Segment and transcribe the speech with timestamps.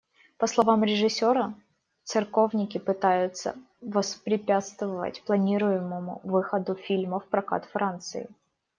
[0.39, 1.53] По словам режиссера,
[2.05, 8.27] церковники пытаются воспрепятствовать планируемому выходу фильма в прокат Франции.